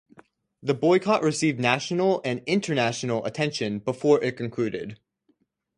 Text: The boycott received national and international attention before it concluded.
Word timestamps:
The 0.63 0.73
boycott 0.73 1.21
received 1.21 1.59
national 1.59 2.23
and 2.25 2.41
international 2.47 3.23
attention 3.23 3.77
before 3.77 4.19
it 4.23 4.35
concluded. 4.35 4.99